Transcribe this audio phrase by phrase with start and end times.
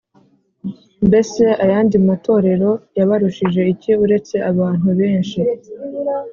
[1.07, 5.39] Mbese ayandi matorero yabarushije iki uretse abantu benshi